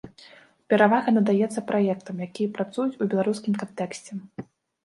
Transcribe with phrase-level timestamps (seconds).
[0.73, 4.11] Перавага надаецца праектам, якія працуюць у беларускім кантэксце.